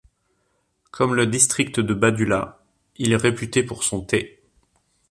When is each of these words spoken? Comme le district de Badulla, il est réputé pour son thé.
Comme 0.89 1.13
le 1.13 1.27
district 1.27 1.79
de 1.79 1.93
Badulla, 1.93 2.59
il 2.97 3.11
est 3.11 3.15
réputé 3.17 3.61
pour 3.61 3.83
son 3.83 4.01
thé. 4.01 4.41